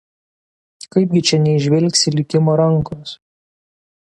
Kaip 0.95 1.09
gi 1.17 1.21
čia 1.29 1.39
neįžvelgsi 1.43 2.09
likimo 2.17 2.51
rankos? 2.63 3.09